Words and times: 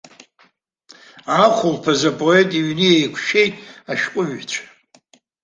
Ахәылԥаз 1.43 2.01
апоет 2.09 2.49
иҩны 2.59 2.87
еиқәшәеит 2.95 3.55
ашәҟәыҩҩцәа. 3.91 4.63